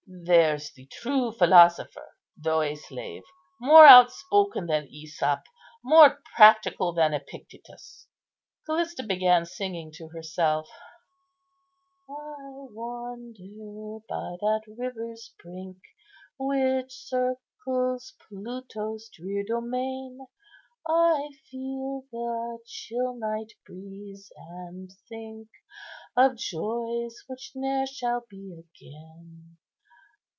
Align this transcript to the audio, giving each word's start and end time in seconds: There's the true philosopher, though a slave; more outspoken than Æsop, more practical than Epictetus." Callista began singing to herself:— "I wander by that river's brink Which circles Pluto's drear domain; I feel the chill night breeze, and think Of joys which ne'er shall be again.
There's 0.13 0.71
the 0.73 0.85
true 0.87 1.31
philosopher, 1.31 2.17
though 2.37 2.61
a 2.61 2.75
slave; 2.75 3.23
more 3.61 3.85
outspoken 3.85 4.65
than 4.67 4.87
Æsop, 4.89 5.43
more 5.81 6.21
practical 6.35 6.91
than 6.91 7.13
Epictetus." 7.13 8.07
Callista 8.65 9.03
began 9.03 9.45
singing 9.45 9.89
to 9.93 10.09
herself:— 10.09 10.69
"I 12.09 12.67
wander 12.71 14.03
by 14.09 14.35
that 14.41 14.63
river's 14.67 15.33
brink 15.41 15.77
Which 16.37 16.91
circles 16.93 18.13
Pluto's 18.27 19.09
drear 19.13 19.45
domain; 19.47 20.27
I 20.85 21.29
feel 21.49 22.03
the 22.11 22.59
chill 22.67 23.15
night 23.15 23.53
breeze, 23.65 24.29
and 24.35 24.91
think 25.07 25.47
Of 26.17 26.35
joys 26.35 27.23
which 27.27 27.53
ne'er 27.55 27.87
shall 27.87 28.25
be 28.29 28.51
again. 28.59 29.57